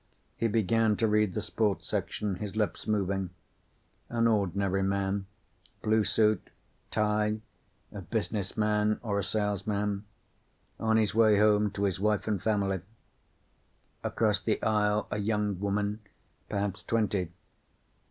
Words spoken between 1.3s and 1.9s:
the sports